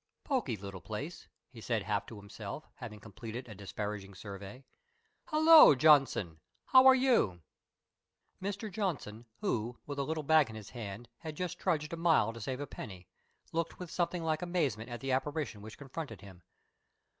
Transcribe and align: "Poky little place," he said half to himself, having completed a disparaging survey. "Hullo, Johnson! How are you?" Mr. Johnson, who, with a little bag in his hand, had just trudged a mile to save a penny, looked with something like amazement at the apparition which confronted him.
"Poky 0.23 0.57
little 0.57 0.81
place," 0.81 1.27
he 1.51 1.61
said 1.61 1.83
half 1.83 2.07
to 2.07 2.15
himself, 2.17 2.67
having 2.77 2.99
completed 2.99 3.47
a 3.47 3.53
disparaging 3.53 4.15
survey. 4.15 4.65
"Hullo, 5.27 5.75
Johnson! 5.75 6.39
How 6.65 6.87
are 6.87 6.95
you?" 6.95 7.43
Mr. 8.41 8.71
Johnson, 8.71 9.27
who, 9.41 9.77
with 9.85 9.99
a 9.99 10.03
little 10.03 10.23
bag 10.23 10.49
in 10.49 10.55
his 10.55 10.71
hand, 10.71 11.07
had 11.19 11.35
just 11.37 11.59
trudged 11.59 11.93
a 11.93 11.97
mile 11.97 12.33
to 12.33 12.41
save 12.41 12.59
a 12.61 12.65
penny, 12.65 13.09
looked 13.51 13.77
with 13.77 13.91
something 13.91 14.23
like 14.23 14.41
amazement 14.41 14.89
at 14.89 15.01
the 15.01 15.11
apparition 15.11 15.61
which 15.61 15.77
confronted 15.77 16.21
him. 16.21 16.41